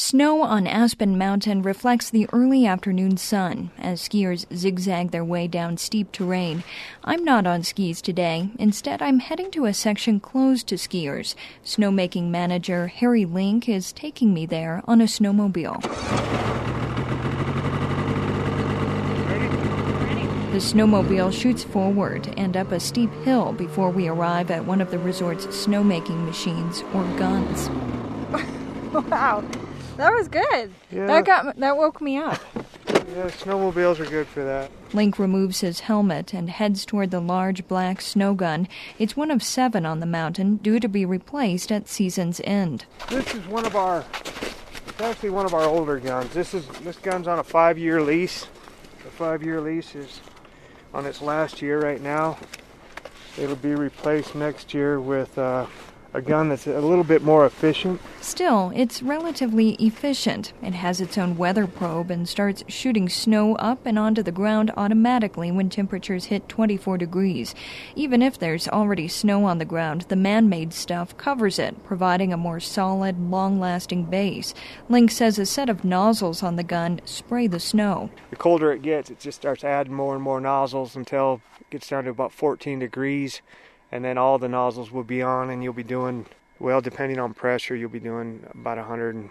Snow 0.00 0.42
on 0.42 0.68
Aspen 0.68 1.18
Mountain 1.18 1.62
reflects 1.62 2.08
the 2.08 2.28
early 2.32 2.64
afternoon 2.64 3.16
sun 3.16 3.72
as 3.76 4.00
skiers 4.00 4.46
zigzag 4.54 5.10
their 5.10 5.24
way 5.24 5.48
down 5.48 5.76
steep 5.76 6.12
terrain. 6.12 6.62
I'm 7.02 7.24
not 7.24 7.48
on 7.48 7.64
skis 7.64 8.00
today. 8.00 8.48
Instead, 8.60 9.02
I'm 9.02 9.18
heading 9.18 9.50
to 9.50 9.64
a 9.64 9.74
section 9.74 10.20
closed 10.20 10.68
to 10.68 10.76
skiers. 10.76 11.34
Snowmaking 11.64 12.28
manager 12.28 12.86
Harry 12.86 13.24
Link 13.24 13.68
is 13.68 13.92
taking 13.92 14.32
me 14.32 14.46
there 14.46 14.84
on 14.86 15.00
a 15.00 15.06
snowmobile. 15.06 15.82
The 20.52 20.58
snowmobile 20.58 21.32
shoots 21.32 21.64
forward 21.64 22.32
and 22.36 22.56
up 22.56 22.70
a 22.70 22.78
steep 22.78 23.12
hill 23.24 23.52
before 23.52 23.90
we 23.90 24.06
arrive 24.06 24.52
at 24.52 24.64
one 24.64 24.80
of 24.80 24.92
the 24.92 24.98
resort's 25.00 25.46
snowmaking 25.46 26.24
machines 26.24 26.84
or 26.94 27.02
guns. 27.18 27.68
wow. 29.10 29.42
That 29.98 30.14
was 30.14 30.28
good. 30.28 30.72
Yeah. 30.92 31.06
That 31.06 31.26
got 31.26 31.56
that 31.56 31.76
woke 31.76 32.00
me 32.00 32.18
up. 32.18 32.40
Yeah, 32.86 33.26
snowmobiles 33.30 33.98
are 33.98 34.06
good 34.06 34.28
for 34.28 34.44
that. 34.44 34.70
Link 34.92 35.18
removes 35.18 35.60
his 35.60 35.80
helmet 35.80 36.32
and 36.32 36.48
heads 36.48 36.84
toward 36.86 37.10
the 37.10 37.20
large 37.20 37.66
black 37.66 38.00
snow 38.00 38.34
gun. 38.34 38.68
It's 38.98 39.16
one 39.16 39.30
of 39.32 39.42
seven 39.42 39.84
on 39.84 39.98
the 39.98 40.06
mountain, 40.06 40.56
due 40.56 40.78
to 40.78 40.88
be 40.88 41.04
replaced 41.04 41.72
at 41.72 41.88
season's 41.88 42.40
end. 42.44 42.84
This 43.08 43.34
is 43.34 43.44
one 43.48 43.66
of 43.66 43.74
our. 43.74 44.04
It's 44.86 45.00
actually 45.00 45.30
one 45.30 45.46
of 45.46 45.54
our 45.54 45.64
older 45.64 45.98
guns. 45.98 46.32
This 46.32 46.54
is 46.54 46.66
this 46.80 46.96
gun's 46.96 47.26
on 47.26 47.40
a 47.40 47.44
five-year 47.44 48.00
lease. 48.00 48.46
The 49.02 49.10
five-year 49.10 49.60
lease 49.60 49.96
is 49.96 50.20
on 50.94 51.06
its 51.06 51.20
last 51.20 51.60
year 51.60 51.80
right 51.80 52.00
now. 52.00 52.38
It'll 53.36 53.56
be 53.56 53.74
replaced 53.74 54.36
next 54.36 54.72
year 54.74 55.00
with 55.00 55.36
uh, 55.38 55.66
a 56.14 56.22
gun 56.22 56.48
that's 56.48 56.66
a 56.66 56.80
little 56.80 57.04
bit 57.04 57.22
more 57.22 57.44
efficient. 57.44 58.00
Still, 58.20 58.72
it's 58.74 59.02
relatively 59.02 59.70
efficient. 59.74 60.52
It 60.62 60.72
has 60.74 61.00
its 61.00 61.18
own 61.18 61.36
weather 61.36 61.66
probe 61.66 62.10
and 62.10 62.28
starts 62.28 62.64
shooting 62.66 63.08
snow 63.08 63.56
up 63.56 63.84
and 63.84 63.98
onto 63.98 64.22
the 64.22 64.32
ground 64.32 64.72
automatically 64.76 65.50
when 65.50 65.68
temperatures 65.68 66.26
hit 66.26 66.48
24 66.48 66.98
degrees. 66.98 67.54
Even 67.94 68.22
if 68.22 68.38
there's 68.38 68.68
already 68.68 69.06
snow 69.06 69.44
on 69.44 69.58
the 69.58 69.64
ground, 69.64 70.02
the 70.08 70.16
man 70.16 70.48
made 70.48 70.72
stuff 70.72 71.16
covers 71.18 71.58
it, 71.58 71.84
providing 71.84 72.32
a 72.32 72.38
more 72.38 72.60
solid, 72.60 73.30
long 73.30 73.60
lasting 73.60 74.04
base. 74.04 74.54
Link 74.88 75.10
says 75.10 75.38
a 75.38 75.44
set 75.44 75.68
of 75.68 75.84
nozzles 75.84 76.42
on 76.42 76.56
the 76.56 76.62
gun 76.62 77.00
spray 77.04 77.46
the 77.46 77.60
snow. 77.60 78.10
The 78.30 78.36
colder 78.36 78.72
it 78.72 78.82
gets, 78.82 79.10
it 79.10 79.20
just 79.20 79.40
starts 79.40 79.62
adding 79.62 79.92
more 79.92 80.14
and 80.14 80.22
more 80.22 80.40
nozzles 80.40 80.96
until 80.96 81.42
it 81.60 81.70
gets 81.70 81.88
down 81.88 82.04
to 82.04 82.10
about 82.10 82.32
14 82.32 82.78
degrees 82.78 83.42
and 83.90 84.04
then 84.04 84.18
all 84.18 84.38
the 84.38 84.48
nozzles 84.48 84.90
will 84.90 85.04
be 85.04 85.22
on 85.22 85.50
and 85.50 85.62
you'll 85.62 85.72
be 85.72 85.82
doing 85.82 86.26
well 86.58 86.80
depending 86.80 87.18
on 87.18 87.34
pressure 87.34 87.74
you'll 87.76 87.88
be 87.88 88.00
doing 88.00 88.44
about 88.54 88.78
100 88.78 89.30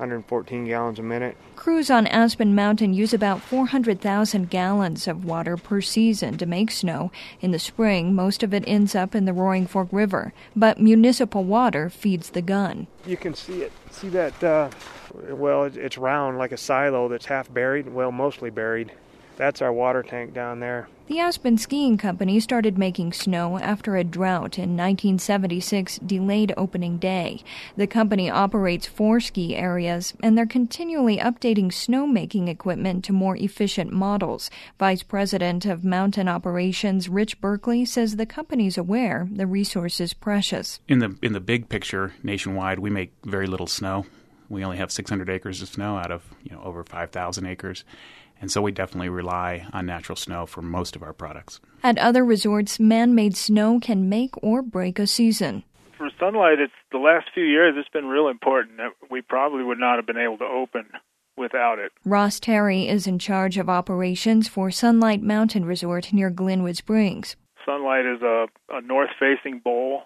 114 0.00 0.66
gallons 0.66 0.98
a 0.98 1.02
minute. 1.02 1.36
Crews 1.56 1.90
on 1.90 2.06
Aspen 2.06 2.54
Mountain 2.54 2.94
use 2.94 3.12
about 3.12 3.42
400,000 3.42 4.48
gallons 4.48 5.06
of 5.06 5.26
water 5.26 5.58
per 5.58 5.82
season 5.82 6.38
to 6.38 6.46
make 6.46 6.70
snow. 6.70 7.12
In 7.42 7.50
the 7.50 7.58
spring, 7.58 8.14
most 8.14 8.42
of 8.42 8.54
it 8.54 8.64
ends 8.66 8.94
up 8.94 9.14
in 9.14 9.26
the 9.26 9.34
Roaring 9.34 9.66
Fork 9.66 9.88
River, 9.92 10.32
but 10.56 10.80
municipal 10.80 11.44
water 11.44 11.90
feeds 11.90 12.30
the 12.30 12.40
gun. 12.40 12.86
You 13.04 13.18
can 13.18 13.34
see 13.34 13.60
it. 13.60 13.72
See 13.90 14.08
that? 14.08 14.42
Uh, 14.42 14.70
well, 15.28 15.64
it's 15.64 15.98
round 15.98 16.38
like 16.38 16.52
a 16.52 16.56
silo 16.56 17.08
that's 17.08 17.26
half 17.26 17.52
buried, 17.52 17.92
well, 17.92 18.10
mostly 18.10 18.48
buried. 18.48 18.92
That's 19.40 19.62
our 19.62 19.72
water 19.72 20.02
tank 20.02 20.34
down 20.34 20.60
there. 20.60 20.86
The 21.06 21.18
Aspen 21.18 21.56
Skiing 21.56 21.96
Company 21.96 22.40
started 22.40 22.76
making 22.76 23.14
snow 23.14 23.58
after 23.58 23.96
a 23.96 24.04
drought 24.04 24.58
in 24.58 24.76
1976 24.76 25.96
delayed 26.04 26.52
opening 26.58 26.98
day. 26.98 27.42
The 27.74 27.86
company 27.86 28.28
operates 28.28 28.86
four 28.86 29.18
ski 29.18 29.56
areas, 29.56 30.12
and 30.22 30.36
they're 30.36 30.44
continually 30.44 31.16
updating 31.16 31.68
snowmaking 31.68 32.50
equipment 32.50 33.02
to 33.06 33.14
more 33.14 33.34
efficient 33.34 33.90
models. 33.90 34.50
Vice 34.78 35.02
President 35.02 35.64
of 35.64 35.84
Mountain 35.84 36.28
Operations 36.28 37.08
Rich 37.08 37.40
Burkley 37.40 37.86
says 37.86 38.16
the 38.16 38.26
company's 38.26 38.76
aware 38.76 39.26
the 39.32 39.46
resource 39.46 40.00
is 40.00 40.12
precious. 40.12 40.80
In 40.86 40.98
the 40.98 41.16
in 41.22 41.32
the 41.32 41.40
big 41.40 41.70
picture, 41.70 42.12
nationwide, 42.22 42.78
we 42.78 42.90
make 42.90 43.14
very 43.24 43.46
little 43.46 43.66
snow. 43.66 44.04
We 44.50 44.64
only 44.64 44.76
have 44.76 44.92
600 44.92 45.30
acres 45.30 45.62
of 45.62 45.68
snow 45.68 45.96
out 45.96 46.10
of 46.10 46.34
you 46.42 46.54
know 46.54 46.60
over 46.62 46.84
5,000 46.84 47.46
acres 47.46 47.84
and 48.40 48.50
so 48.50 48.62
we 48.62 48.72
definitely 48.72 49.08
rely 49.08 49.66
on 49.72 49.86
natural 49.86 50.16
snow 50.16 50.46
for 50.46 50.62
most 50.62 50.96
of 50.96 51.02
our 51.02 51.12
products. 51.12 51.60
At 51.82 51.98
other 51.98 52.24
resorts, 52.24 52.80
man 52.80 53.14
made 53.14 53.36
snow 53.36 53.80
can 53.80 54.08
make 54.08 54.34
or 54.42 54.62
break 54.62 54.98
a 54.98 55.06
season. 55.06 55.64
For 55.98 56.08
Sunlight, 56.18 56.58
it's 56.58 56.72
the 56.92 56.98
last 56.98 57.28
few 57.34 57.44
years 57.44 57.74
it's 57.76 57.88
been 57.90 58.06
real 58.06 58.28
important. 58.28 58.78
that 58.78 58.92
We 59.10 59.20
probably 59.20 59.62
would 59.62 59.78
not 59.78 59.96
have 59.96 60.06
been 60.06 60.16
able 60.16 60.38
to 60.38 60.44
open 60.44 60.86
without 61.36 61.78
it. 61.78 61.92
Ross 62.04 62.40
Terry 62.40 62.88
is 62.88 63.06
in 63.06 63.18
charge 63.18 63.58
of 63.58 63.68
operations 63.68 64.48
for 64.48 64.70
Sunlight 64.70 65.22
Mountain 65.22 65.64
Resort 65.64 66.12
near 66.12 66.30
Glenwood 66.30 66.76
Springs. 66.76 67.36
Sunlight 67.66 68.06
is 68.06 68.22
a, 68.22 68.46
a 68.70 68.80
north 68.80 69.10
facing 69.18 69.58
bowl. 69.58 70.02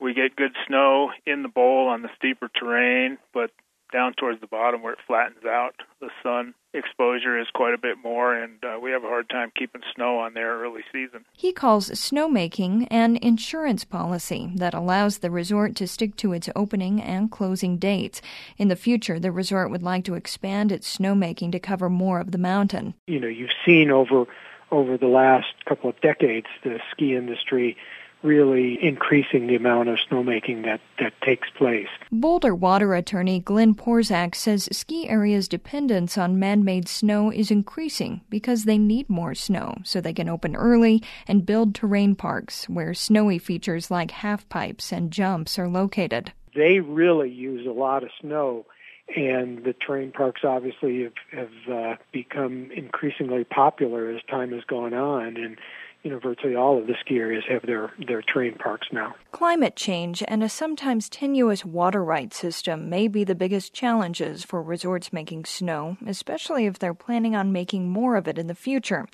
We 0.00 0.14
get 0.14 0.36
good 0.36 0.54
snow 0.66 1.10
in 1.26 1.42
the 1.42 1.48
bowl 1.48 1.88
on 1.88 2.02
the 2.02 2.10
steeper 2.16 2.48
terrain, 2.54 3.18
but 3.34 3.50
down 3.92 4.14
towards 4.14 4.40
the 4.40 4.46
bottom 4.46 4.82
where 4.82 4.92
it 4.92 5.00
flattens 5.06 5.44
out, 5.44 5.74
the 6.00 6.10
sun 6.22 6.54
exposure 6.78 7.38
is 7.38 7.48
quite 7.52 7.74
a 7.74 7.78
bit 7.78 7.98
more, 8.02 8.34
and 8.34 8.64
uh, 8.64 8.78
we 8.80 8.90
have 8.90 9.04
a 9.04 9.08
hard 9.08 9.28
time 9.28 9.52
keeping 9.56 9.82
snow 9.94 10.18
on 10.18 10.34
there 10.34 10.58
early 10.60 10.82
season. 10.92 11.24
He 11.32 11.52
calls 11.52 11.90
snowmaking 11.90 12.86
an 12.90 13.16
insurance 13.16 13.84
policy 13.84 14.50
that 14.54 14.74
allows 14.74 15.18
the 15.18 15.30
resort 15.30 15.76
to 15.76 15.86
stick 15.86 16.16
to 16.16 16.32
its 16.32 16.48
opening 16.56 17.02
and 17.02 17.30
closing 17.30 17.76
dates. 17.76 18.22
In 18.56 18.68
the 18.68 18.76
future, 18.76 19.18
the 19.18 19.32
resort 19.32 19.70
would 19.70 19.82
like 19.82 20.04
to 20.04 20.14
expand 20.14 20.72
its 20.72 20.96
snowmaking 20.96 21.52
to 21.52 21.58
cover 21.58 21.90
more 21.90 22.20
of 22.20 22.30
the 22.30 22.38
mountain. 22.38 22.94
You 23.06 23.20
know, 23.20 23.28
you've 23.28 23.50
seen 23.66 23.90
over 23.90 24.26
over 24.70 24.98
the 24.98 25.06
last 25.06 25.46
couple 25.66 25.88
of 25.88 25.98
decades 26.02 26.46
the 26.62 26.78
ski 26.92 27.16
industry 27.16 27.76
really 28.22 28.78
increasing 28.82 29.46
the 29.46 29.54
amount 29.54 29.88
of 29.88 29.98
snowmaking 30.10 30.64
that, 30.64 30.80
that 30.98 31.12
takes 31.22 31.48
place. 31.50 31.88
Boulder 32.10 32.54
water 32.54 32.94
attorney 32.94 33.40
Glenn 33.40 33.74
Porzak 33.74 34.34
says 34.34 34.68
ski 34.72 35.08
areas' 35.08 35.48
dependence 35.48 36.18
on 36.18 36.38
man 36.38 36.64
made 36.64 36.88
snow 36.88 37.30
is 37.30 37.50
increasing 37.50 38.20
because 38.28 38.64
they 38.64 38.78
need 38.78 39.08
more 39.08 39.34
snow 39.34 39.76
so 39.84 40.00
they 40.00 40.12
can 40.12 40.28
open 40.28 40.56
early 40.56 41.02
and 41.26 41.46
build 41.46 41.74
terrain 41.74 42.14
parks 42.14 42.68
where 42.68 42.94
snowy 42.94 43.38
features 43.38 43.90
like 43.90 44.10
half 44.10 44.48
pipes 44.48 44.92
and 44.92 45.10
jumps 45.10 45.58
are 45.58 45.68
located. 45.68 46.32
They 46.54 46.80
really 46.80 47.30
use 47.30 47.66
a 47.66 47.72
lot 47.72 48.02
of 48.02 48.10
snow 48.20 48.66
and 49.14 49.64
the 49.64 49.72
terrain 49.72 50.12
parks 50.12 50.42
obviously 50.44 51.04
have, 51.04 51.12
have 51.32 51.74
uh, 51.74 51.96
become 52.12 52.70
increasingly 52.74 53.44
popular 53.44 54.10
as 54.10 54.22
time 54.28 54.52
has 54.52 54.64
gone 54.64 54.92
on 54.92 55.36
and 55.36 55.58
you 56.02 56.10
know, 56.10 56.18
virtually 56.18 56.54
all 56.54 56.78
of 56.78 56.86
the 56.86 56.94
ski 57.00 57.16
areas 57.16 57.44
have 57.48 57.62
their, 57.62 57.92
their 58.06 58.22
terrain 58.22 58.54
parks 58.54 58.88
now. 58.92 59.14
Climate 59.32 59.76
change 59.76 60.22
and 60.28 60.42
a 60.42 60.48
sometimes 60.48 61.08
tenuous 61.08 61.64
water 61.64 62.04
right 62.04 62.32
system 62.32 62.88
may 62.88 63.08
be 63.08 63.24
the 63.24 63.34
biggest 63.34 63.72
challenges 63.72 64.44
for 64.44 64.62
resorts 64.62 65.12
making 65.12 65.44
snow, 65.44 65.96
especially 66.06 66.66
if 66.66 66.78
they're 66.78 66.94
planning 66.94 67.34
on 67.34 67.52
making 67.52 67.88
more 67.88 68.16
of 68.16 68.28
it 68.28 68.38
in 68.38 68.46
the 68.46 68.54
future. 68.54 69.06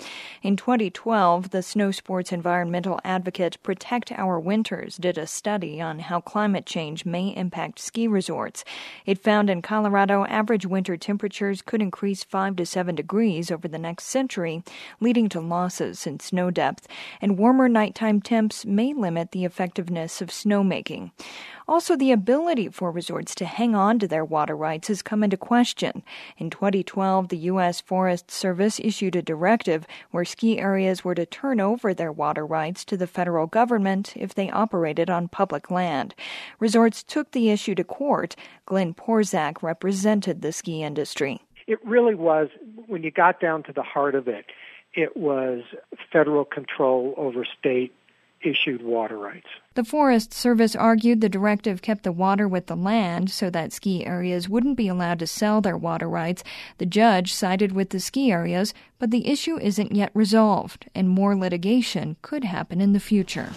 In 0.45 0.57
2012, 0.57 1.53
the 1.53 1.63
snow 1.63 1.91
sports 1.91 2.31
environmental 2.31 3.01
advocate 3.03 3.57
Protect 3.63 4.13
Our 4.13 4.39
Winters 4.39 4.99
did 4.99 5.17
a 5.17 5.27
study 5.27 5.81
on 5.81 6.01
how 6.01 6.21
climate 6.21 6.67
change 6.67 7.07
may 7.07 7.35
impact 7.35 7.79
ski 7.79 8.07
resorts. 8.07 8.63
It 9.07 9.23
found 9.23 9.49
in 9.49 9.63
Colorado, 9.63 10.27
average 10.27 10.67
winter 10.67 10.99
temperatures 10.99 11.63
could 11.63 11.81
increase 11.81 12.25
5 12.25 12.57
to 12.57 12.67
7 12.67 12.95
degrees 12.95 13.51
over 13.51 13.67
the 13.67 13.79
next 13.79 14.05
century, 14.05 14.63
leading 15.01 15.31
to 15.31 15.41
losses 15.41 16.07
in 16.07 16.21
snow 16.21 16.51
depth 16.51 16.89
and 17.23 17.39
warmer 17.39 17.67
nighttime 17.67 18.21
temps 18.21 18.67
may 18.67 18.93
limit 18.93 19.31
the 19.31 19.47
effectiveness 19.47 20.21
of 20.21 20.29
snowmaking. 20.29 21.13
Also, 21.67 21.97
the 21.97 22.13
ability 22.13 22.69
for 22.69 22.91
resorts 22.91 23.35
to 23.35 23.45
hang 23.45 23.75
on 23.75 23.99
to 23.99 24.07
their 24.07 24.25
water 24.25 24.57
rights 24.57 24.89
has 24.89 25.03
come 25.03 25.25
into 25.25 25.37
question. 25.37 26.03
In 26.37 26.51
2012, 26.51 27.29
the 27.29 27.37
U.S. 27.39 27.81
Forest 27.81 28.31
Service 28.31 28.79
issued 28.81 29.17
a 29.17 29.23
directive 29.23 29.87
where 30.11 30.25
ski 30.25 30.59
areas 30.59 31.05
were 31.05 31.15
to 31.15 31.25
turn 31.25 31.61
over 31.61 31.95
their 31.95 32.13
water 32.13 32.45
rights 32.45 32.85
to 32.87 32.97
the 32.97 33.07
federal 33.07 33.47
government 33.47 34.13
if 34.17 34.35
they 34.35 34.51
operated 34.51 35.09
on 35.09 35.29
public 35.29 35.71
land. 35.71 36.15
Resorts 36.61 37.03
took 37.03 37.31
the 37.31 37.51
issue 37.51 37.75
to 37.75 37.85
court. 37.85 38.37
Glenn 38.67 38.93
Porzak 38.95 39.63
represented 39.63 40.43
the 40.43 40.53
ski 40.53 40.83
industry. 40.83 41.41
It 41.67 41.79
really 41.85 42.15
was, 42.15 42.49
when 42.87 43.03
you 43.03 43.11
got 43.11 43.41
down 43.41 43.63
to 43.65 43.73
the 43.73 43.83
heart 43.83 44.15
of 44.15 44.29
it, 44.29 44.47
it 44.93 45.17
was 45.17 45.63
federal 46.13 46.45
control 46.45 47.15
over 47.17 47.45
state 47.59 47.95
issued 48.43 48.83
water 48.83 49.19
rights. 49.19 49.49
The 49.75 49.83
Forest 49.83 50.33
Service 50.33 50.77
argued 50.77 51.21
the 51.21 51.29
directive 51.29 51.83
kept 51.83 52.05
the 52.05 52.13
water 52.13 52.47
with 52.47 52.67
the 52.67 52.77
land 52.77 53.29
so 53.29 53.51
that 53.51 53.73
ski 53.73 54.07
areas 54.07 54.49
wouldn't 54.49 54.77
be 54.77 54.87
allowed 54.87 55.19
to 55.19 55.27
sell 55.27 55.61
their 55.61 55.77
water 55.77 56.09
rights. 56.09 56.45
The 56.79 56.87
judge 56.87 57.35
sided 57.35 57.73
with 57.73 57.91
the 57.91 57.99
ski 57.99 58.31
areas, 58.31 58.73
but 59.01 59.11
the 59.11 59.27
issue 59.27 59.59
isn't 59.59 59.93
yet 59.93 60.13
resolved, 60.15 60.89
and 60.95 61.09
more 61.09 61.35
litigation 61.35 62.17
could 62.23 62.45
happen 62.45 62.81
in 62.81 62.93
the 62.93 63.01
future. 63.01 63.51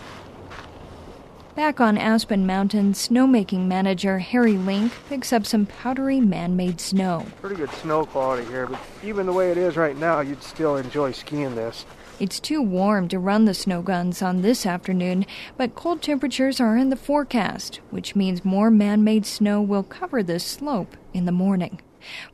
Back 1.54 1.80
on 1.80 2.00
Aspen 2.00 2.48
Mountain, 2.48 2.94
snowmaking 2.94 3.68
manager 3.68 4.18
Harry 4.18 4.58
Link 4.58 4.94
picks 5.10 5.32
up 5.32 5.46
some 5.46 5.68
powdery 5.68 6.20
man 6.20 6.56
made 6.56 6.82
snow. 6.82 7.28
Pretty 7.42 7.58
good 7.58 7.72
snow 7.74 8.08
quality 8.08 8.48
here, 8.48 8.66
but 8.66 8.80
even 9.04 9.28
the 9.28 9.34
way 9.34 9.52
it 9.52 9.58
is 9.58 9.78
right 9.78 9.96
now, 9.96 10.22
you'd 10.22 10.42
still 10.42 10.78
enjoy 10.78 11.12
skiing 11.12 11.54
this. 11.54 11.86
It's 12.20 12.40
too 12.40 12.64
warm 12.64 13.10
to 13.10 13.20
run 13.20 13.46
the 13.46 13.54
snow 13.54 13.84
guns 13.84 14.24
on 14.24 14.42
this 14.42 14.66
afternoon, 14.66 15.28
but 15.56 15.76
cold 15.76 16.02
temperatures 16.02 16.60
are 16.60 16.76
in 16.76 16.90
the 16.90 16.96
forecast, 16.96 17.80
which 17.92 18.16
means 18.16 18.44
more 18.44 18.72
man 18.72 19.04
made 19.04 19.24
snow 19.24 19.62
will 19.62 19.84
cover 19.84 20.24
this 20.24 20.44
slope 20.44 20.98
in 21.14 21.26
the 21.26 21.32
morning. 21.32 21.80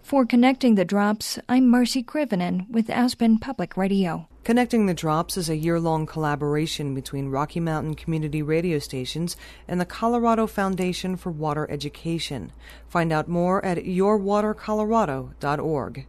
For 0.02 0.26
Connecting 0.26 0.76
the 0.76 0.86
Drops, 0.86 1.38
I'm 1.50 1.70
Marci 1.70 2.02
Krivonen 2.02 2.70
with 2.70 2.90
Aspen 2.90 3.40
Public 3.40 3.76
Radio. 3.76 4.30
Connecting 4.46 4.86
the 4.86 4.94
Drops 4.94 5.36
is 5.36 5.50
a 5.50 5.58
year 5.58 5.82
long 5.82 6.06
collaboration 6.06 6.96
between 6.96 7.28
Rocky 7.28 7.60
Mountain 7.60 7.96
community 7.96 8.42
radio 8.42 8.80
stations 8.80 9.36
and 9.68 9.82
the 9.82 9.86
Colorado 9.86 10.48
Foundation 10.48 11.18
for 11.18 11.32
Water 11.32 11.70
Education. 11.70 12.54
Find 12.88 13.12
out 13.12 13.28
more 13.28 13.66
at 13.66 13.80
yourwatercolorado.org. 13.80 16.02